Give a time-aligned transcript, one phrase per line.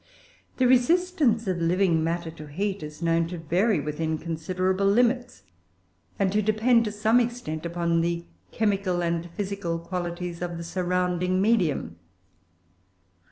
[0.57, 5.43] The resistance of living matter to heat is known to vary within considerable limits,
[6.17, 11.39] and to depend, to some extent, upon the chemical and physical qualities of the surrounding
[11.39, 11.97] medium.